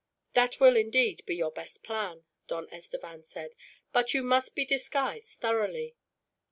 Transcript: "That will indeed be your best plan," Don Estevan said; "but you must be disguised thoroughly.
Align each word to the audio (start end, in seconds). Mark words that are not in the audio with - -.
"That 0.33 0.59
will 0.59 0.75
indeed 0.77 1.23
be 1.27 1.35
your 1.35 1.51
best 1.51 1.83
plan," 1.83 2.23
Don 2.47 2.67
Estevan 2.73 3.23
said; 3.23 3.53
"but 3.93 4.15
you 4.15 4.23
must 4.23 4.55
be 4.55 4.65
disguised 4.65 5.39
thoroughly. 5.41 5.95